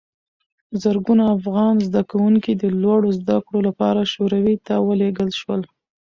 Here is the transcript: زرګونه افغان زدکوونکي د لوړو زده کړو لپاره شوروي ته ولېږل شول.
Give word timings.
زرګونه 0.81 1.23
افغان 1.37 1.75
زدکوونکي 1.87 2.53
د 2.55 2.63
لوړو 2.81 3.09
زده 3.19 3.37
کړو 3.45 3.59
لپاره 3.67 4.09
شوروي 4.13 4.55
ته 4.65 4.73
ولېږل 4.87 5.29
شول. 5.39 5.61